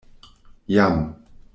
Jam. 0.67 0.95